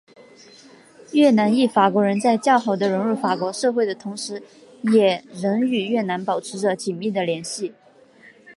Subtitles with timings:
[1.11, 4.41] 越南裔法国人在较好的融入法国社会的同时
[4.91, 7.71] 也仍与越南保持着紧密的联系。